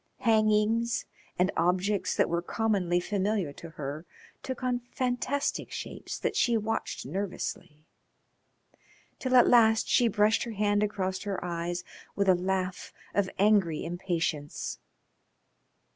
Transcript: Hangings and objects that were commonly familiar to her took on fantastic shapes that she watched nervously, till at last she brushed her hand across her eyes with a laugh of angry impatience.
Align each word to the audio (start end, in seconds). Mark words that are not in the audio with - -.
Hangings 0.21 1.05
and 1.37 1.51
objects 1.55 2.15
that 2.17 2.27
were 2.27 2.41
commonly 2.41 2.99
familiar 2.99 3.53
to 3.53 3.69
her 3.69 4.07
took 4.41 4.63
on 4.63 4.79
fantastic 4.89 5.69
shapes 5.69 6.17
that 6.17 6.35
she 6.35 6.57
watched 6.57 7.05
nervously, 7.05 7.85
till 9.19 9.35
at 9.35 9.47
last 9.47 9.87
she 9.87 10.07
brushed 10.07 10.41
her 10.41 10.53
hand 10.53 10.81
across 10.81 11.21
her 11.21 11.45
eyes 11.45 11.83
with 12.15 12.27
a 12.27 12.33
laugh 12.33 12.91
of 13.13 13.29
angry 13.37 13.85
impatience. 13.85 14.79